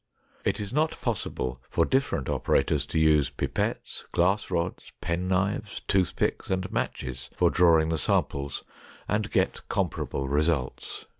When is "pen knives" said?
4.99-5.83